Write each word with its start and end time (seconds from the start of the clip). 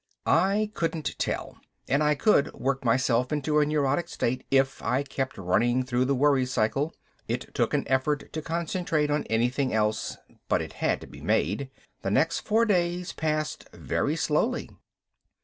I 0.25 0.71
couldn't 0.73 1.15
tell. 1.19 1.57
And 1.87 2.01
I 2.01 2.15
could 2.15 2.51
work 2.55 2.83
myself 2.83 3.31
into 3.31 3.59
a 3.59 3.67
neurotic 3.67 4.07
state 4.09 4.47
if 4.49 4.81
I 4.81 5.03
kept 5.03 5.37
running 5.37 5.83
through 5.85 6.05
the 6.05 6.15
worry 6.15 6.47
cycle. 6.47 6.95
It 7.27 7.53
took 7.53 7.75
an 7.75 7.87
effort 7.87 8.33
to 8.33 8.41
concentrate 8.41 9.11
on 9.11 9.25
anything 9.25 9.75
else, 9.75 10.17
but 10.49 10.59
it 10.59 10.73
had 10.81 11.01
to 11.01 11.07
be 11.07 11.21
made. 11.21 11.69
The 12.01 12.09
next 12.09 12.39
four 12.39 12.65
days 12.65 13.13
passed 13.13 13.69
very 13.73 14.15
slowly. 14.15 14.71